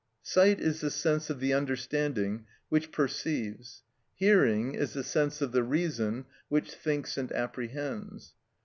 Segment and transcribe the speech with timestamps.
[0.23, 3.83] Sight is the sense of the understanding which perceives;
[4.15, 8.33] hearing is the sense of the reason which thinks and apprehends.